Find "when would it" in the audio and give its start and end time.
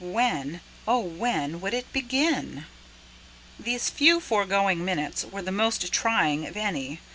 1.01-1.93